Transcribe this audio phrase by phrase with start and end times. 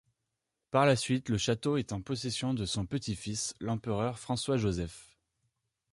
[0.71, 5.15] Par la suite, le château est en possession de son petit-fils, l'empereur François-Joseph.